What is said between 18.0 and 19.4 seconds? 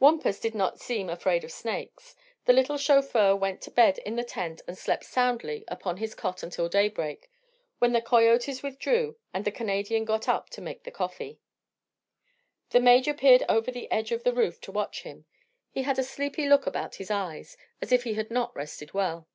he had not rested well.